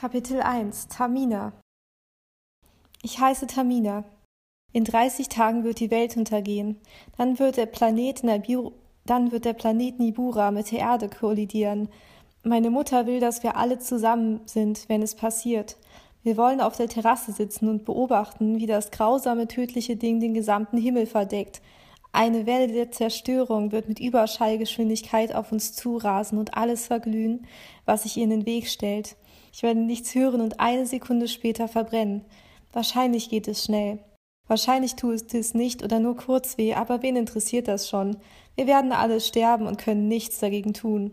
[0.00, 1.52] Kapitel 1 Tamina
[3.02, 4.04] Ich heiße Tamina.
[4.72, 6.80] In 30 Tagen wird die Welt untergehen.
[7.16, 8.74] Dann wird der Planet Nibiru,
[9.06, 11.88] dann wird der Planet Nibura mit der Erde kollidieren.
[12.44, 15.76] Meine Mutter will, dass wir alle zusammen sind, wenn es passiert.
[16.22, 20.78] Wir wollen auf der Terrasse sitzen und beobachten, wie das grausame, tödliche Ding den gesamten
[20.78, 21.60] Himmel verdeckt.
[22.12, 27.46] Eine Welle der Zerstörung wird mit Überschallgeschwindigkeit auf uns zurasen und alles verglühen,
[27.84, 29.16] was sich in den Weg stellt.
[29.58, 32.24] Ich werde nichts hören und eine Sekunde später verbrennen.
[32.72, 33.98] Wahrscheinlich geht es schnell.
[34.46, 38.18] Wahrscheinlich tut es nicht oder nur kurz weh, aber wen interessiert das schon?
[38.54, 41.10] Wir werden alle sterben und können nichts dagegen tun.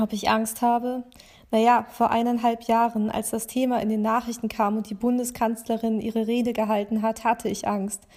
[0.00, 1.04] Ob ich Angst habe?
[1.52, 6.26] Naja, vor eineinhalb Jahren, als das Thema in den Nachrichten kam und die Bundeskanzlerin ihre
[6.26, 8.08] Rede gehalten hat, hatte ich Angst.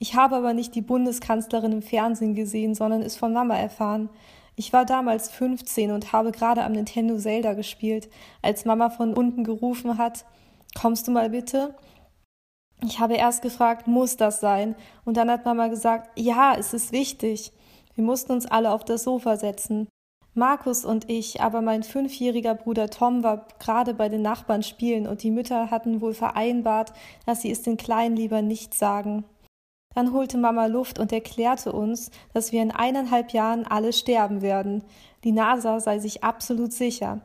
[0.00, 4.10] Ich habe aber nicht die Bundeskanzlerin im Fernsehen gesehen, sondern es von Mama erfahren.
[4.56, 8.08] Ich war damals 15 und habe gerade am Nintendo Zelda gespielt,
[8.40, 10.24] als Mama von unten gerufen hat,
[10.74, 11.74] kommst du mal bitte?
[12.82, 14.74] Ich habe erst gefragt, muss das sein?
[15.04, 17.52] Und dann hat Mama gesagt, ja, es ist wichtig.
[17.94, 19.88] Wir mussten uns alle auf das Sofa setzen.
[20.34, 25.22] Markus und ich, aber mein fünfjähriger Bruder Tom war gerade bei den Nachbarn spielen und
[25.22, 26.92] die Mütter hatten wohl vereinbart,
[27.24, 29.24] dass sie es den Kleinen lieber nicht sagen.
[29.96, 34.84] Dann holte Mama Luft und erklärte uns, dass wir in eineinhalb Jahren alle sterben werden.
[35.24, 37.22] Die NASA sei sich absolut sicher.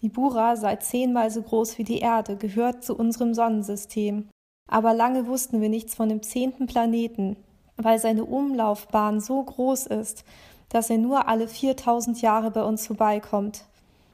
[0.00, 4.30] Die Bura sei zehnmal so groß wie die Erde, gehört zu unserem Sonnensystem.
[4.70, 7.36] Aber lange wussten wir nichts von dem zehnten Planeten,
[7.76, 10.24] weil seine Umlaufbahn so groß ist,
[10.70, 13.66] dass er nur alle 4000 Jahre bei uns vorbeikommt.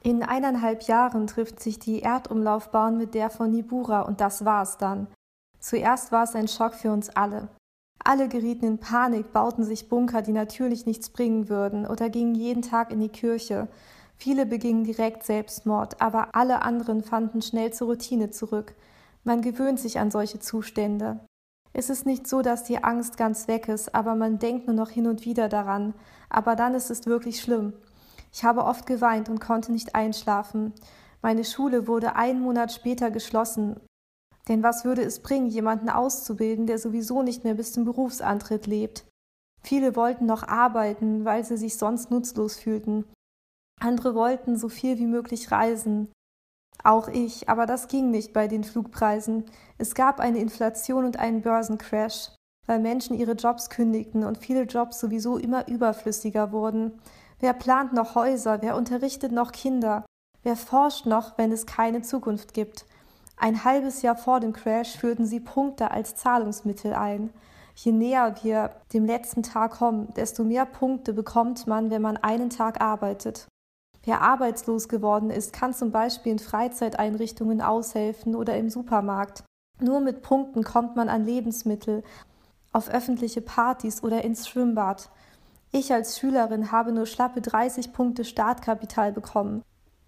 [0.03, 5.07] In eineinhalb Jahren trifft sich die Erdumlaufbahn mit der von Nibura und das war's dann.
[5.61, 7.47] Zuerst war es ein Schock für uns alle.
[8.03, 12.63] Alle gerieten in Panik, bauten sich Bunker, die natürlich nichts bringen würden, oder gingen jeden
[12.63, 13.67] Tag in die Kirche.
[14.17, 18.75] Viele begingen direkt Selbstmord, aber alle anderen fanden schnell zur Routine zurück.
[19.23, 21.19] Man gewöhnt sich an solche Zustände.
[21.73, 24.89] Es ist nicht so, dass die Angst ganz weg ist, aber man denkt nur noch
[24.89, 25.93] hin und wieder daran.
[26.29, 27.73] Aber dann ist es wirklich schlimm.
[28.33, 30.73] Ich habe oft geweint und konnte nicht einschlafen.
[31.21, 33.79] Meine Schule wurde einen Monat später geschlossen.
[34.47, 39.05] Denn was würde es bringen, jemanden auszubilden, der sowieso nicht mehr bis zum Berufsantritt lebt?
[39.63, 43.05] Viele wollten noch arbeiten, weil sie sich sonst nutzlos fühlten.
[43.79, 46.11] Andere wollten so viel wie möglich reisen.
[46.83, 49.45] Auch ich, aber das ging nicht bei den Flugpreisen.
[49.77, 52.31] Es gab eine Inflation und einen Börsencrash,
[52.65, 56.99] weil Menschen ihre Jobs kündigten und viele Jobs sowieso immer überflüssiger wurden.
[57.39, 58.61] Wer plant noch Häuser?
[58.61, 60.05] Wer unterrichtet noch Kinder?
[60.43, 62.85] Wer forscht noch, wenn es keine Zukunft gibt?
[63.41, 67.31] Ein halbes Jahr vor dem Crash führten sie Punkte als Zahlungsmittel ein.
[67.73, 72.51] Je näher wir dem letzten Tag kommen, desto mehr Punkte bekommt man, wenn man einen
[72.51, 73.47] Tag arbeitet.
[74.03, 79.43] Wer arbeitslos geworden ist, kann zum Beispiel in Freizeiteinrichtungen aushelfen oder im Supermarkt.
[79.79, 82.03] Nur mit Punkten kommt man an Lebensmittel,
[82.71, 85.09] auf öffentliche Partys oder ins Schwimmbad.
[85.71, 89.63] Ich als Schülerin habe nur schlappe 30 Punkte Startkapital bekommen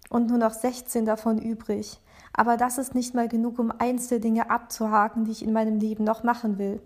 [0.08, 1.98] und nur noch 16 davon übrig.
[2.34, 5.78] Aber das ist nicht mal genug, um eins der Dinge abzuhaken, die ich in meinem
[5.78, 6.80] Leben noch machen will.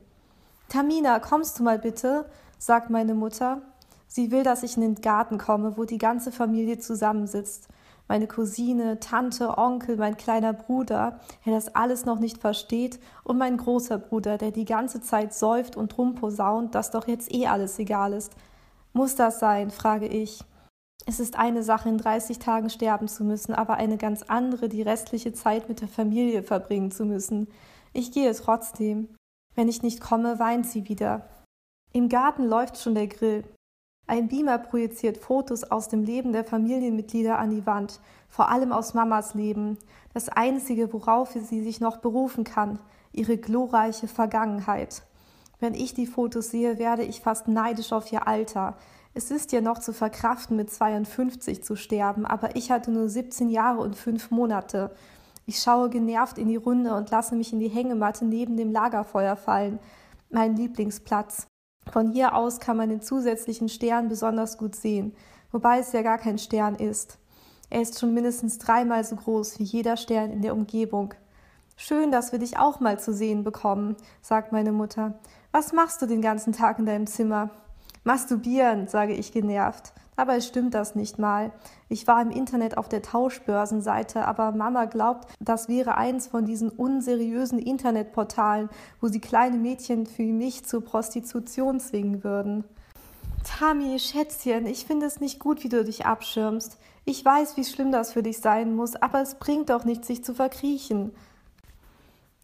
[0.69, 2.26] Tamina, kommst du mal bitte?
[2.59, 3.62] sagt meine Mutter
[4.10, 7.69] Sie will, dass ich in den Garten komme, wo die ganze Familie zusammensitzt.
[8.08, 13.58] Meine Cousine, Tante, Onkel, mein kleiner Bruder, der das alles noch nicht versteht, und mein
[13.58, 18.14] großer Bruder, der die ganze Zeit säuft und rumposaunt, dass doch jetzt eh alles egal
[18.14, 18.32] ist.
[18.94, 19.70] Muss das sein?
[19.70, 20.42] frage ich.
[21.06, 24.82] Es ist eine Sache, in 30 Tagen sterben zu müssen, aber eine ganz andere, die
[24.82, 27.48] restliche Zeit mit der Familie verbringen zu müssen.
[27.92, 29.08] Ich gehe trotzdem.
[29.54, 31.28] Wenn ich nicht komme, weint sie wieder.
[31.92, 33.44] Im Garten läuft schon der Grill.
[34.06, 38.94] Ein Beamer projiziert Fotos aus dem Leben der Familienmitglieder an die Wand, vor allem aus
[38.94, 39.78] Mamas Leben,
[40.14, 42.78] das einzige, worauf sie sich noch berufen kann,
[43.12, 45.03] ihre glorreiche Vergangenheit.
[45.60, 48.76] Wenn ich die Fotos sehe, werde ich fast neidisch auf ihr Alter.
[49.14, 53.48] Es ist ja noch zu verkraften, mit 52 zu sterben, aber ich hatte nur 17
[53.48, 54.94] Jahre und fünf Monate.
[55.46, 59.34] Ich schaue genervt in die Runde und lasse mich in die Hängematte neben dem Lagerfeuer
[59.34, 59.81] fallen,
[60.31, 61.46] mein Lieblingsplatz.
[61.90, 65.16] Von hier aus kann man den zusätzlichen Stern besonders gut sehen,
[65.50, 67.19] wobei es ja gar kein Stern ist.
[67.70, 71.14] Er ist schon mindestens dreimal so groß wie jeder Stern in der Umgebung.
[71.76, 75.19] Schön, dass wir dich auch mal zu sehen bekommen, sagt meine Mutter.
[75.50, 77.50] Was machst du den ganzen Tag in deinem Zimmer?
[78.04, 79.92] Masturbieren, sage ich genervt.
[80.14, 81.52] Dabei stimmt das nicht mal.
[81.88, 86.68] Ich war im Internet auf der Tauschbörsenseite, aber Mama glaubt, das wäre eins von diesen
[86.68, 88.68] unseriösen Internetportalen,
[89.00, 92.64] wo sie kleine Mädchen für mich zur Prostitution zwingen würden.
[93.44, 96.76] Tami, Schätzchen, ich finde es nicht gut, wie du dich abschirmst.
[97.04, 100.22] Ich weiß, wie schlimm das für dich sein muss, aber es bringt doch nichts, sich
[100.22, 101.12] zu verkriechen.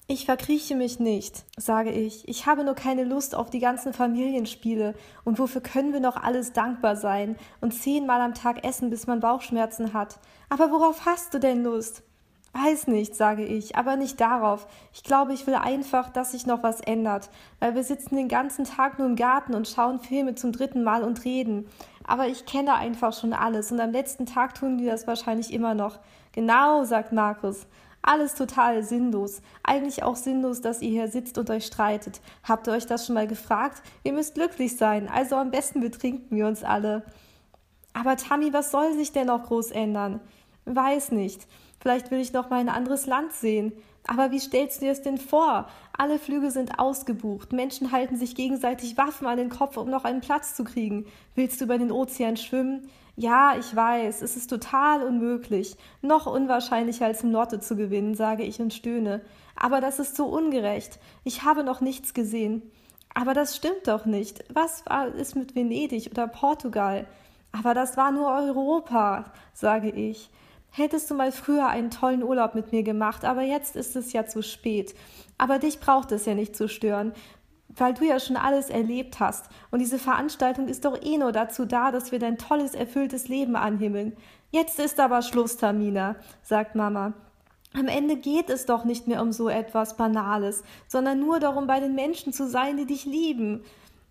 [0.06, 2.28] Ich verkrieche mich nicht, sage ich.
[2.28, 4.94] Ich habe nur keine Lust auf die ganzen Familienspiele.
[5.24, 9.20] Und wofür können wir noch alles dankbar sein und zehnmal am Tag essen, bis man
[9.20, 10.18] Bauchschmerzen hat?
[10.50, 12.02] Aber worauf hast du denn Lust?
[12.52, 14.66] Weiß nicht, sage ich, aber nicht darauf.
[14.92, 18.64] Ich glaube, ich will einfach, dass sich noch was ändert, weil wir sitzen den ganzen
[18.64, 21.66] Tag nur im Garten und schauen Filme zum dritten Mal und reden.
[22.06, 25.74] Aber ich kenne einfach schon alles und am letzten Tag tun die das wahrscheinlich immer
[25.74, 25.98] noch.
[26.32, 27.66] Genau, sagt Markus.
[28.06, 29.40] Alles total sinnlos.
[29.62, 32.20] Eigentlich auch sinnlos, dass ihr hier sitzt und euch streitet.
[32.42, 33.82] Habt ihr euch das schon mal gefragt?
[34.02, 37.02] Ihr müsst glücklich sein, also am besten betrinken wir uns alle.
[37.94, 40.20] Aber Tammy, was soll sich denn noch groß ändern?
[40.66, 41.46] Weiß nicht.
[41.80, 43.72] Vielleicht will ich noch mal ein anderes Land sehen.
[44.06, 45.66] Aber wie stellst du dir es denn vor?
[45.96, 47.54] Alle Flüge sind ausgebucht.
[47.54, 51.06] Menschen halten sich gegenseitig Waffen an den Kopf, um noch einen Platz zu kriegen.
[51.34, 52.90] Willst du über den Ozean schwimmen?
[53.16, 58.42] Ja, ich weiß, es ist total unmöglich, noch unwahrscheinlicher als im Lotto zu gewinnen, sage
[58.42, 59.20] ich und stöhne.
[59.54, 60.98] Aber das ist so ungerecht.
[61.22, 62.62] Ich habe noch nichts gesehen.
[63.14, 64.42] Aber das stimmt doch nicht.
[64.52, 67.06] Was war es mit Venedig oder Portugal?
[67.52, 70.28] Aber das war nur Europa, sage ich.
[70.70, 74.26] Hättest du mal früher einen tollen Urlaub mit mir gemacht, aber jetzt ist es ja
[74.26, 74.92] zu spät.
[75.38, 77.12] Aber dich braucht es ja nicht zu stören
[77.76, 79.48] weil du ja schon alles erlebt hast.
[79.70, 83.56] Und diese Veranstaltung ist doch eh nur dazu da, dass wir dein tolles, erfülltes Leben
[83.56, 84.16] anhimmeln.
[84.50, 87.12] Jetzt ist aber Schluss, Tamina, sagt Mama.
[87.76, 91.80] Am Ende geht es doch nicht mehr um so etwas Banales, sondern nur darum, bei
[91.80, 93.64] den Menschen zu sein, die dich lieben.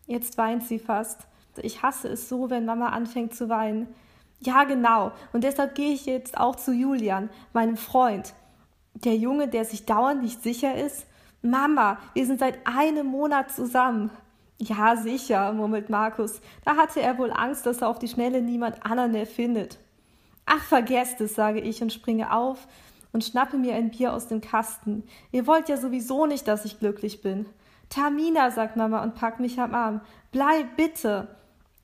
[0.05, 1.21] Jetzt weint sie fast.
[1.61, 3.87] Ich hasse es so, wenn Mama anfängt zu weinen.
[4.41, 5.13] Ja, genau.
[5.31, 8.33] Und deshalb gehe ich jetzt auch zu Julian, meinem Freund.
[8.95, 11.05] Der Junge, der sich dauernd nicht sicher ist,
[11.45, 14.09] Mama, wir sind seit einem Monat zusammen.
[14.59, 16.39] Ja, sicher, murmelt Markus.
[16.63, 19.77] Da hatte er wohl Angst, dass er auf die Schnelle niemand anderen mehr findet.
[20.45, 22.65] Ach, vergesst es, sage ich und springe auf
[23.11, 25.03] und schnappe mir ein Bier aus dem Kasten.
[25.33, 27.45] Ihr wollt ja sowieso nicht, dass ich glücklich bin.
[27.89, 29.99] Tamina, sagt Mama und packt mich am Arm.
[30.31, 31.27] Bleib bitte.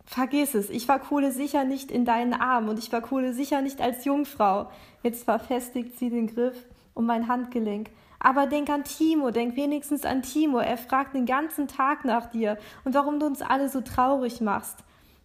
[0.06, 3.62] Vergiss es, ich war Kohle sicher nicht in deinen Armen und ich war Kohle sicher
[3.62, 4.72] nicht als Jungfrau.
[5.04, 7.92] Jetzt verfestigt sie den Griff um mein Handgelenk.
[8.20, 10.60] Aber denk an Timo, denk wenigstens an Timo.
[10.60, 14.84] Er fragt den ganzen Tag nach dir und warum du uns alle so traurig machst.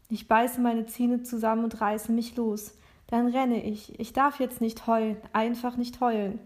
[0.09, 2.75] Ich beiße meine Zähne zusammen und reiße mich los.
[3.09, 3.99] Dann renne ich.
[3.99, 6.39] Ich darf jetzt nicht heulen, einfach nicht heulen.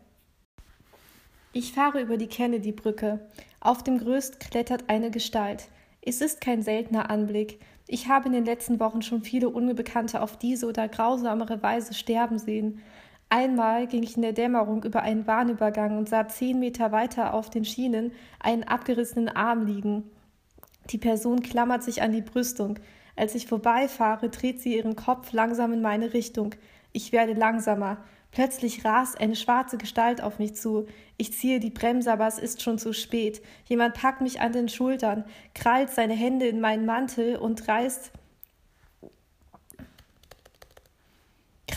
[1.53, 3.21] Ich fahre über die Kennedy-Brücke.
[3.61, 5.69] Auf dem Größt klettert eine Gestalt.
[6.01, 7.61] Es ist kein seltener Anblick.
[7.87, 12.39] Ich habe in den letzten Wochen schon viele Unbekannte auf diese oder grausamere Weise sterben
[12.39, 12.83] sehen.
[13.31, 17.51] Einmal ging ich in der Dämmerung über einen Bahnübergang und sah zehn Meter weiter auf
[17.51, 20.11] den Schienen einen abgerissenen Arm liegen.
[20.91, 22.79] Die Person klammert sich an die Brüstung.
[23.17, 26.55] Als ich vorbeifahre, dreht sie ihren Kopf langsam in meine Richtung.
[26.93, 27.99] Ich werde langsamer.
[28.31, 30.87] Plötzlich rast eine schwarze Gestalt auf mich zu.
[31.19, 33.43] Ich ziehe die Bremse, aber es ist schon zu spät.
[33.67, 35.25] Jemand packt mich an den Schultern,
[35.55, 38.13] krallt seine Hände in meinen Mantel und reißt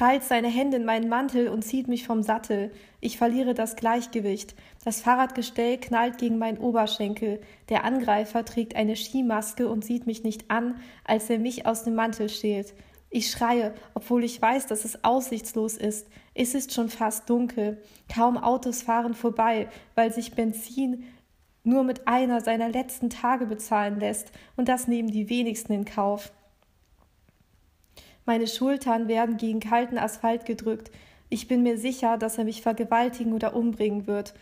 [0.02, 2.72] krallt seine Hände in meinen Mantel und zieht mich vom Sattel.
[3.02, 4.56] Ich verliere das Gleichgewicht.
[4.84, 7.40] Das Fahrradgestell knallt gegen meinen Oberschenkel.
[7.70, 11.94] Der Angreifer trägt eine Skimaske und sieht mich nicht an, als er mich aus dem
[11.94, 12.74] Mantel schält.
[13.12, 16.08] Ich schreie, obwohl ich weiß, dass es aussichtslos ist.
[16.34, 17.80] Es ist schon fast dunkel.
[18.12, 21.04] Kaum Autos fahren vorbei, weil sich Benzin
[21.64, 26.32] nur mit einer seiner letzten Tage bezahlen lässt, und das nehmen die wenigsten in Kauf.
[28.26, 30.92] Meine Schultern werden gegen kalten Asphalt gedrückt.
[31.30, 34.34] Ich bin mir sicher, dass er mich vergewaltigen oder umbringen wird.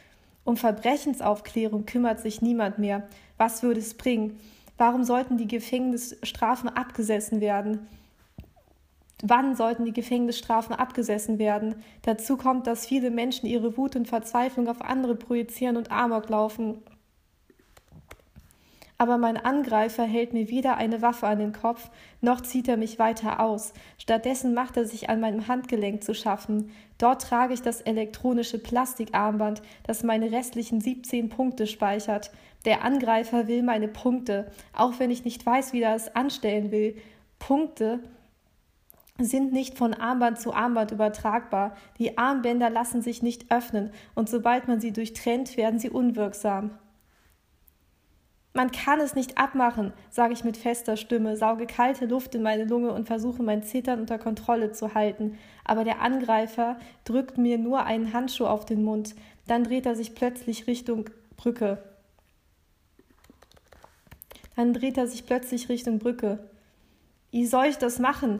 [0.43, 3.07] Um Verbrechensaufklärung kümmert sich niemand mehr.
[3.37, 4.39] Was würde es bringen?
[4.77, 7.87] Warum sollten die Gefängnisstrafen abgesessen werden?
[9.21, 11.75] Wann sollten die Gefängnisstrafen abgesessen werden?
[12.03, 16.77] Dazu kommt, dass viele Menschen ihre Wut und Verzweiflung auf andere projizieren und Amok laufen
[18.99, 21.89] aber mein Angreifer hält mir weder eine Waffe an den Kopf,
[22.19, 23.73] noch zieht er mich weiter aus.
[23.97, 26.71] Stattdessen macht er sich an meinem Handgelenk zu schaffen.
[26.97, 32.29] Dort trage ich das elektronische Plastikarmband, das meine restlichen 17 Punkte speichert.
[32.65, 36.97] Der Angreifer will meine Punkte, auch wenn ich nicht weiß, wie er es anstellen will.
[37.39, 38.01] Punkte
[39.17, 41.77] sind nicht von Armband zu Armband übertragbar.
[41.99, 46.71] Die Armbänder lassen sich nicht öffnen, und sobald man sie durchtrennt, werden sie unwirksam.
[48.53, 52.65] Man kann es nicht abmachen, sage ich mit fester Stimme, sauge kalte Luft in meine
[52.65, 55.37] Lunge und versuche mein Zittern unter Kontrolle zu halten.
[55.63, 59.15] Aber der Angreifer drückt mir nur einen Handschuh auf den Mund.
[59.47, 61.83] Dann dreht er sich plötzlich Richtung Brücke.
[64.55, 66.49] Dann dreht er sich plötzlich Richtung Brücke.
[67.31, 68.39] Wie soll ich das machen?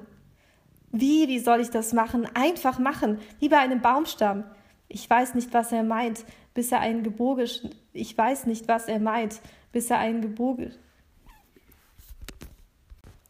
[0.91, 2.27] Wie, wie soll ich das machen?
[2.33, 4.43] Einfach machen, wie bei einem Baumstamm.
[4.87, 6.25] Ich weiß nicht, was er meint,
[6.55, 7.45] bis er einen Geboge.
[7.93, 9.39] Ich weiß nicht, was er meint,
[9.71, 10.71] bis er einen Geboge.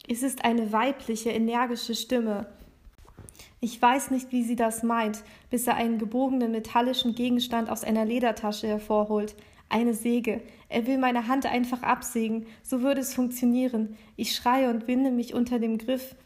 [0.08, 2.46] Es ist eine weibliche, energische Stimme.
[3.60, 8.04] Ich weiß nicht, wie sie das meint, bis er einen gebogenen metallischen Gegenstand aus einer
[8.04, 9.36] Ledertasche hervorholt.
[9.68, 10.40] Eine Säge.
[10.68, 12.46] Er will meine Hand einfach absägen.
[12.62, 13.96] So würde es funktionieren.
[14.16, 16.16] Ich schreie und winde mich unter dem Griff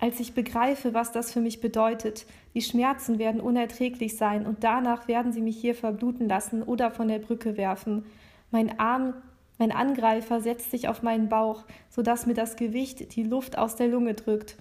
[0.00, 2.26] als ich begreife, was das für mich bedeutet.
[2.54, 7.08] Die Schmerzen werden unerträglich sein und danach werden sie mich hier verbluten lassen oder von
[7.08, 8.04] der Brücke werfen.
[8.50, 9.14] Mein Arm,
[9.58, 13.76] mein Angreifer setzt sich auf meinen Bauch, so dass mir das Gewicht die Luft aus
[13.76, 14.56] der Lunge drückt.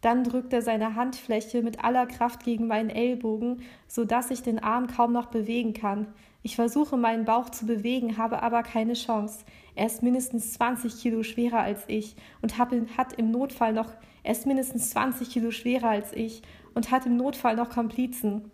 [0.00, 4.60] Dann drückt er seine Handfläche mit aller Kraft gegen meinen Ellbogen, so dass ich den
[4.60, 6.06] Arm kaum noch bewegen kann.
[6.42, 9.44] Ich versuche meinen Bauch zu bewegen, habe aber keine Chance.
[9.74, 12.72] Er ist mindestens 20 Kilo schwerer als ich und hat
[13.14, 13.92] im Notfall noch
[14.28, 16.42] er ist mindestens 20 Kilo schwerer als ich
[16.74, 18.50] und hat im Notfall noch Komplizen.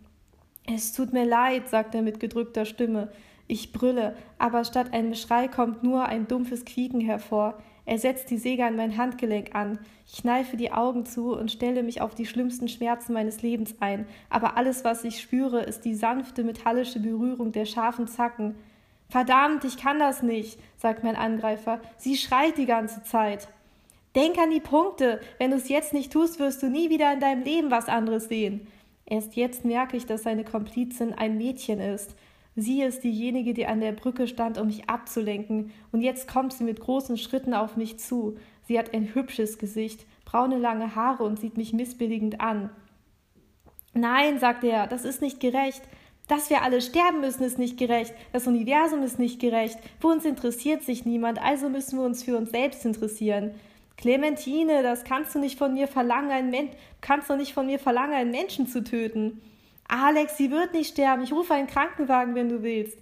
[0.72, 3.10] Es tut mir leid, sagt er mit gedrückter Stimme.
[3.46, 7.58] Ich brülle, aber statt einem Schrei kommt nur ein dumpfes Quieken hervor.
[7.86, 9.78] Er setzt die Säge an mein Handgelenk an.
[10.06, 14.06] Ich kneife die Augen zu und stelle mich auf die schlimmsten Schmerzen meines Lebens ein.
[14.30, 18.54] Aber alles, was ich spüre, ist die sanfte metallische Berührung der scharfen Zacken.
[19.10, 21.80] Verdammt, ich kann das nicht, sagt mein Angreifer.
[21.98, 23.48] Sie schreit die ganze Zeit.
[24.14, 25.20] Denk an die Punkte.
[25.38, 28.28] Wenn du es jetzt nicht tust, wirst du nie wieder in deinem Leben was anderes
[28.28, 28.66] sehen.
[29.06, 32.14] Erst jetzt merke ich, dass seine Komplizin ein Mädchen ist.
[32.56, 36.64] Sie ist diejenige, die an der Brücke stand, um mich abzulenken, und jetzt kommt sie
[36.64, 38.37] mit großen Schritten auf mich zu.
[38.62, 42.70] Sie hat ein hübsches Gesicht, braune lange Haare und sieht mich missbilligend an.
[43.92, 45.82] Nein, sagt er, das ist nicht gerecht.
[46.26, 48.14] Dass wir alle sterben müssen, ist nicht gerecht.
[48.32, 49.78] Das Universum ist nicht gerecht.
[50.00, 53.54] Für uns interessiert sich niemand, also müssen wir uns für uns selbst interessieren.
[53.96, 56.70] Clementine, das kannst du nicht von mir verlangen, einen Men
[57.00, 59.40] kannst du nicht von mir verlangen, einen Menschen zu töten.
[59.88, 61.22] Alex, sie wird nicht sterben.
[61.22, 62.98] Ich rufe einen Krankenwagen, wenn du willst.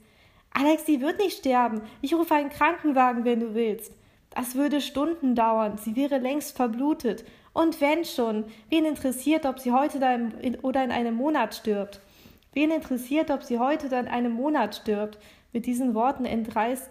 [0.52, 1.80] Alex, sie wird nicht sterben.
[2.00, 3.94] Ich rufe einen Krankenwagen, wenn du willst.
[4.30, 5.78] Das würde Stunden dauern.
[5.78, 7.24] Sie wäre längst verblutet.
[7.52, 9.98] Und wenn schon, wen interessiert, ob sie heute
[10.62, 12.00] oder in einem Monat stirbt?
[12.54, 15.18] Wen interessiert, ob sie heute oder in einem Monat stirbt?
[15.52, 16.90] Mit diesen Worten entreißt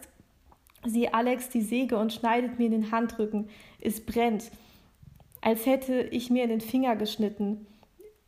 [0.85, 3.49] sie Alex die Säge und schneidet mir in den Handrücken.
[3.79, 4.51] Es brennt,
[5.41, 7.67] als hätte ich mir in den Finger geschnitten.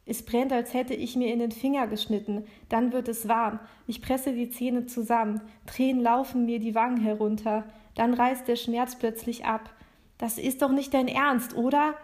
[0.06, 2.46] Es brennt, als hätte ich mir in den Finger geschnitten.
[2.70, 3.60] Dann wird es warm.
[3.88, 5.42] Ich presse die Zähne zusammen.
[5.66, 7.64] Tränen laufen mir die Wangen herunter.
[7.96, 9.74] Dann reißt der Schmerz plötzlich ab.
[10.18, 11.96] Das ist doch nicht dein Ernst, oder?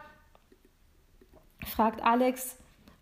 [1.66, 2.58] fragt Alex,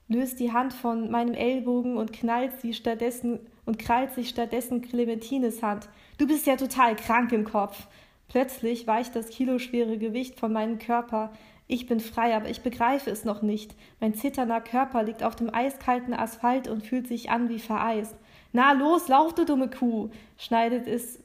[0.08, 5.62] löst die Hand von meinem Ellbogen und knallt sie stattdessen und krallt sich stattdessen Clementines
[5.62, 5.90] Hand.
[6.18, 7.88] Du bist ja total krank im Kopf.
[8.28, 11.32] Plötzlich weicht das kiloschwere Gewicht von meinem Körper.
[11.68, 13.76] Ich bin frei, aber ich begreife es noch nicht.
[14.00, 18.16] Mein zitternder Körper liegt auf dem eiskalten Asphalt und fühlt sich an wie vereist.
[18.54, 20.10] Na los, lauf, du dumme Kuh!
[20.38, 21.20] schneidet es,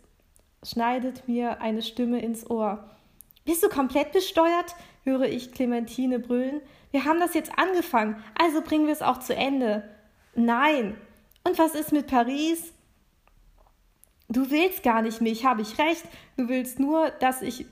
[0.65, 2.91] schneidet mir eine Stimme ins Ohr.
[3.45, 4.75] Bist du komplett besteuert?
[5.05, 6.61] höre ich Clementine brüllen.
[6.93, 9.89] Wir haben das jetzt angefangen, also bringen wir es auch zu Ende.
[10.35, 10.97] Nein.
[11.45, 12.73] Und was ist mit Paris?
[14.29, 16.05] Du willst gar nicht mich, habe ich recht.
[16.37, 17.67] Du willst nur, dass ich.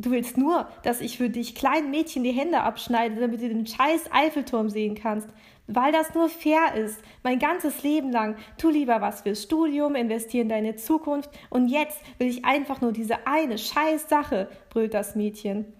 [0.00, 3.66] Du willst nur, dass ich für dich kleinen Mädchen die Hände abschneide, damit du den
[3.66, 5.28] scheiß Eiffelturm sehen kannst.
[5.66, 7.00] Weil das nur fair ist.
[7.24, 8.36] Mein ganzes Leben lang.
[8.58, 11.30] Tu lieber was fürs Studium, investier in deine Zukunft.
[11.50, 15.72] Und jetzt will ich einfach nur diese eine scheiß Sache, brüllt das Mädchen.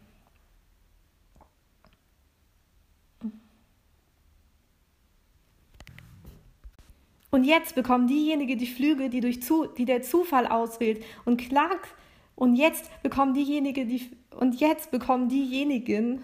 [7.30, 11.94] Und jetzt bekommen diejenigen die Flüge, die, durch zu, die der Zufall auswählt und klagt.
[12.38, 16.22] Und jetzt bekommen diejenigen die und jetzt bekommen diejenigen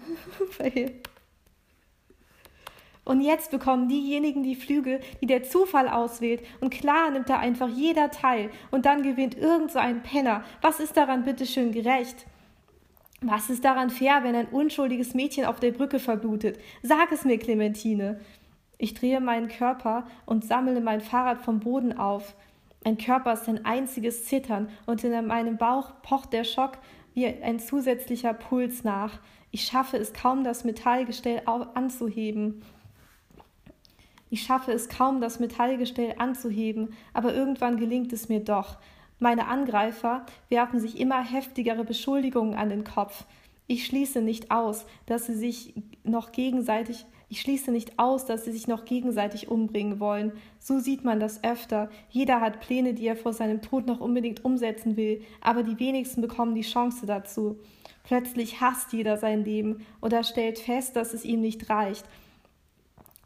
[3.05, 6.41] und jetzt bekommen diejenigen die Flüge, die der Zufall auswählt.
[6.59, 8.49] Und klar nimmt da einfach jeder teil.
[8.71, 10.43] Und dann gewinnt irgend so ein Penner.
[10.61, 12.25] Was ist daran bitteschön gerecht?
[13.21, 16.59] Was ist daran fair, wenn ein unschuldiges Mädchen auf der Brücke verblutet?
[16.81, 18.21] Sag es mir, Clementine.
[18.77, 22.35] Ich drehe meinen Körper und sammle mein Fahrrad vom Boden auf.
[22.85, 26.77] Mein Körper ist ein einziges Zittern und in meinem Bauch pocht der Schock
[27.15, 29.19] wie ein zusätzlicher Puls nach.
[29.49, 32.61] Ich schaffe es kaum, das Metallgestell anzuheben.
[34.29, 38.77] Ich schaffe es kaum, das Metallgestell anzuheben, aber irgendwann gelingt es mir doch.
[39.17, 43.25] Meine Angreifer werfen sich immer heftigere Beschuldigungen an den Kopf.
[43.65, 45.73] Ich schließe nicht aus, dass sie sich
[46.03, 50.33] noch gegenseitig ich schließe nicht aus, dass sie sich noch gegenseitig umbringen wollen.
[50.59, 51.89] So sieht man das öfter.
[52.09, 56.21] Jeder hat Pläne, die er vor seinem Tod noch unbedingt umsetzen will, aber die wenigsten
[56.21, 57.57] bekommen die Chance dazu.
[58.03, 62.05] Plötzlich hasst jeder sein Leben oder stellt fest, dass es ihm nicht reicht.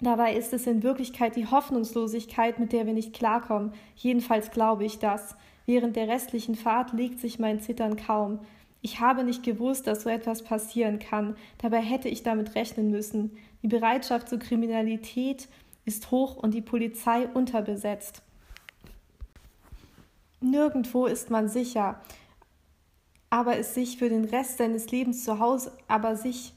[0.02, 3.74] Dabei ist es in Wirklichkeit die Hoffnungslosigkeit, mit der wir nicht klarkommen.
[3.96, 5.36] Jedenfalls glaube ich das.
[5.66, 8.40] Während der restlichen Fahrt legt sich mein Zittern kaum.
[8.82, 11.36] Ich habe nicht gewusst, dass so etwas passieren kann.
[11.58, 13.38] Dabei hätte ich damit rechnen müssen.
[13.62, 15.50] Die Bereitschaft zur Kriminalität
[15.86, 18.22] ist hoch und die Polizei unterbesetzt.
[20.42, 22.00] Nirgendwo ist man sicher,
[23.30, 26.54] aber es sich für den Rest seines Lebens zu Hause, aber sich.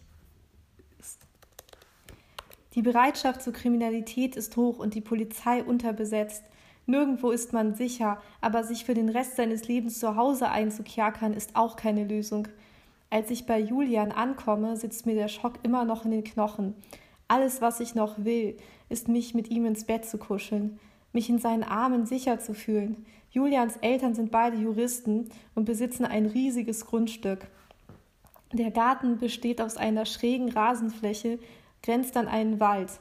[2.74, 6.44] Die Bereitschaft zur Kriminalität ist hoch und die Polizei unterbesetzt.
[6.86, 11.54] Nirgendwo ist man sicher, aber sich für den Rest seines Lebens zu Hause einzukerkern, ist
[11.54, 12.48] auch keine Lösung.
[13.12, 16.74] Als ich bei Julian ankomme, sitzt mir der Schock immer noch in den Knochen.
[17.28, 18.56] Alles, was ich noch will,
[18.88, 20.80] ist mich mit ihm ins Bett zu kuscheln,
[21.12, 23.04] mich in seinen Armen sicher zu fühlen.
[23.30, 27.46] Julians Eltern sind beide Juristen und besitzen ein riesiges Grundstück.
[28.50, 31.38] Der Garten besteht aus einer schrägen Rasenfläche,
[31.82, 32.98] grenzt an einen Wald.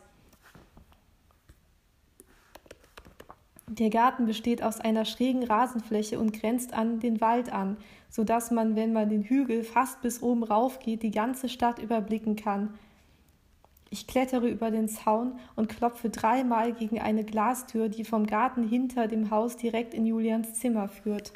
[3.67, 7.77] Der Garten besteht aus einer schrägen Rasenfläche und grenzt an den Wald an,
[8.11, 11.79] so dass man, wenn man den Hügel fast bis oben rauf geht, die ganze Stadt
[11.79, 12.75] überblicken kann.
[13.89, 19.07] Ich klettere über den Zaun und klopfe dreimal gegen eine Glastür, die vom Garten hinter
[19.07, 21.33] dem Haus direkt in Julians Zimmer führt.